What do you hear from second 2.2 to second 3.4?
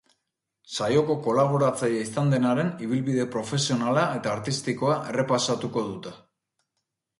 denaren ibilbide